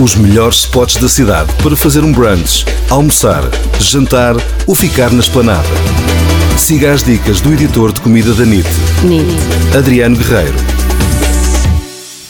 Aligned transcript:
Os 0.00 0.14
melhores 0.14 0.60
spots 0.60 0.96
da 0.96 1.08
cidade 1.08 1.52
para 1.60 1.76
fazer 1.76 2.04
um 2.04 2.12
brunch, 2.12 2.64
almoçar, 2.88 3.42
jantar 3.80 4.36
ou 4.64 4.72
ficar 4.72 5.10
na 5.10 5.18
esplanada. 5.18 5.66
Siga 6.56 6.92
as 6.92 7.02
dicas 7.02 7.40
do 7.40 7.52
editor 7.52 7.92
de 7.92 8.00
comida 8.00 8.32
da 8.32 8.46
NIT, 8.46 8.68
NIT. 9.02 9.76
Adriano 9.76 10.16
Guerreiro. 10.16 10.54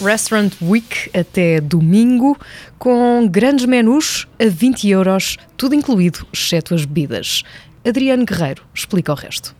Restaurant 0.03 0.53
Week 0.63 1.11
até 1.13 1.61
domingo, 1.61 2.39
com 2.79 3.29
grandes 3.31 3.67
menus 3.67 4.27
a 4.41 4.49
20 4.49 4.89
euros, 4.89 5.37
tudo 5.55 5.75
incluído, 5.75 6.27
exceto 6.33 6.75
as 6.75 6.87
bebidas. 6.87 7.43
Adriano 7.87 8.25
Guerreiro 8.25 8.63
explica 8.75 9.13
o 9.13 9.15
resto. 9.15 9.55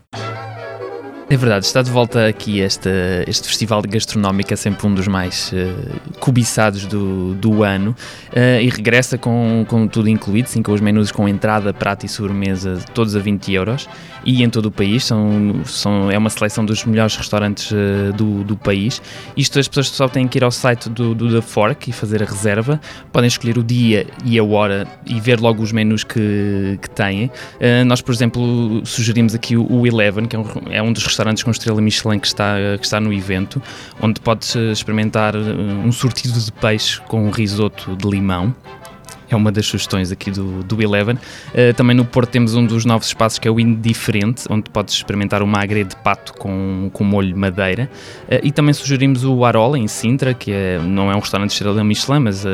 É 1.31 1.37
verdade, 1.37 1.63
está 1.63 1.83
de 1.83 1.91
volta 1.91 2.25
aqui 2.25 2.59
este, 2.59 2.89
festival 3.27 3.83
gastronómico, 3.87 4.51
é 4.51 4.55
sempre 4.55 4.87
um 4.87 4.95
dos 4.95 5.07
mais 5.07 5.53
uh, 5.53 6.17
cobiçados 6.19 6.87
do, 6.87 7.35
do 7.35 7.61
ano 7.61 7.95
uh, 8.31 8.59
e 8.59 8.67
regressa 8.67 9.15
com, 9.15 9.63
com 9.67 9.87
tudo 9.87 10.09
incluído, 10.09 10.49
sim, 10.49 10.63
com 10.63 10.71
os 10.71 10.81
menus 10.81 11.11
com 11.11 11.29
entrada, 11.29 11.71
prato 11.71 12.03
e 12.03 12.09
sobremesa, 12.09 12.79
todos 12.95 13.15
a 13.15 13.19
20 13.19 13.53
euros 13.53 13.87
e 14.25 14.41
em 14.41 14.49
todo 14.49 14.65
o 14.65 14.71
país, 14.71 15.05
são, 15.05 15.61
são, 15.65 16.09
é 16.09 16.17
uma 16.17 16.31
seleção 16.31 16.65
dos 16.65 16.83
melhores 16.83 17.15
restaurantes 17.15 17.69
uh, 17.69 18.11
do, 18.13 18.43
do 18.43 18.57
país. 18.57 18.99
Isto 19.37 19.59
as 19.59 19.67
pessoas 19.67 19.89
só 19.89 20.07
têm 20.07 20.27
que 20.27 20.39
ir 20.39 20.43
ao 20.43 20.51
site 20.51 20.89
do, 20.89 21.13
do 21.13 21.31
The 21.31 21.41
Fork 21.41 21.91
e 21.91 21.93
fazer 21.93 22.23
a 22.23 22.25
reserva, 22.25 22.81
podem 23.13 23.27
escolher 23.27 23.59
o 23.59 23.63
dia 23.63 24.07
e 24.25 24.39
a 24.39 24.43
hora 24.43 24.87
e 25.05 25.19
ver 25.19 25.39
logo 25.39 25.61
os 25.61 25.71
menus 25.71 26.03
que, 26.03 26.79
que 26.81 26.89
têm. 26.89 27.31
nós, 27.85 28.01
por 28.01 28.13
exemplo, 28.13 28.81
sugerimos 28.83 29.35
aqui 29.35 29.55
o, 29.55 29.71
o 29.71 29.85
Eleven, 29.85 30.25
que 30.25 30.35
é 30.35 30.39
um, 30.39 30.45
é 30.71 30.81
um 30.81 30.91
dos 30.91 31.03
restaurantes 31.03 31.18
restaurantes 31.19 31.43
com 31.43 31.51
estrela 31.51 31.81
Michelin 31.81 32.17
que 32.17 32.27
está, 32.27 32.55
que 32.79 32.85
está 32.85 32.99
no 32.99 33.11
evento, 33.11 33.61
onde 34.01 34.21
podes 34.21 34.55
experimentar 34.55 35.35
eh, 35.35 35.39
um 35.39 35.91
sortido 35.91 36.39
de 36.39 36.51
peixe 36.53 37.01
com 37.01 37.27
um 37.27 37.29
risoto 37.29 37.95
de 37.95 38.07
limão 38.07 38.55
é 39.29 39.35
uma 39.35 39.51
das 39.51 39.67
sugestões 39.67 40.11
aqui 40.11 40.31
do, 40.31 40.63
do 40.63 40.81
Eleven. 40.81 41.15
Uh, 41.15 41.71
também 41.75 41.95
no 41.95 42.03
Porto 42.03 42.31
temos 42.31 42.55
um 42.55 42.65
dos 42.65 42.83
novos 42.83 43.09
espaços 43.09 43.37
que 43.37 43.47
é 43.47 43.51
o 43.51 43.59
Indiferente, 43.59 44.45
onde 44.49 44.71
podes 44.71 44.95
experimentar 44.95 45.43
o 45.43 45.47
magre 45.47 45.83
de 45.83 45.95
pato 45.97 46.33
com, 46.33 46.89
com 46.91 47.03
molho 47.03 47.37
madeira. 47.37 47.87
Uh, 48.23 48.39
e 48.41 48.51
também 48.51 48.73
sugerimos 48.73 49.23
o 49.23 49.45
Arola, 49.45 49.77
em 49.77 49.87
Sintra, 49.87 50.33
que 50.33 50.51
é, 50.51 50.79
não 50.79 51.11
é 51.11 51.15
um 51.15 51.19
restaurante 51.19 51.49
de 51.49 51.53
estrela 51.53 51.83
Michelin, 51.83 52.21
mas, 52.21 52.43
uh, 52.43 52.49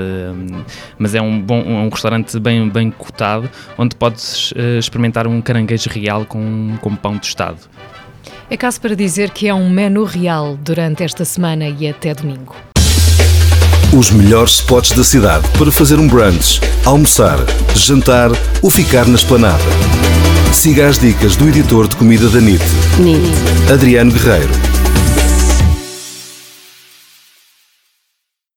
mas 0.98 1.16
é 1.16 1.22
um, 1.22 1.40
bom, 1.40 1.64
um 1.64 1.88
restaurante 1.88 2.38
bem, 2.42 2.68
bem 2.68 2.92
cotado, 2.92 3.50
onde 3.78 3.96
podes 3.96 4.54
experimentar 4.78 5.28
um 5.28 5.40
caranguejo 5.40 5.90
real 5.90 6.26
com, 6.26 6.78
com 6.82 6.94
pão 6.94 7.18
tostado. 7.18 7.60
É 8.48 8.56
caso 8.56 8.80
para 8.80 8.96
dizer 8.96 9.32
que 9.32 9.48
é 9.48 9.54
um 9.54 9.70
menu 9.70 10.04
real 10.04 10.56
durante 10.62 11.04
esta 11.04 11.26
semana 11.26 11.68
e 11.68 11.88
até 11.90 12.14
domingo. 12.14 12.56
Os 13.98 14.12
melhores 14.12 14.56
spots 14.56 14.92
da 14.92 15.04
cidade 15.04 15.48
para 15.58 15.72
fazer 15.72 15.98
um 15.98 16.08
brunch, 16.08 16.62
almoçar, 16.86 17.40
jantar 17.76 18.30
ou 18.62 18.70
ficar 18.70 19.08
na 19.08 19.16
esplanada. 19.16 19.64
Siga 20.54 20.88
as 20.88 21.00
dicas 21.00 21.36
do 21.36 21.48
editor 21.48 21.88
de 21.88 21.96
comida 21.96 22.30
da 22.30 22.40
NIT, 22.40 22.64
NIT. 23.00 23.72
Adriano 23.74 24.12
Guerreiro. 24.12 24.65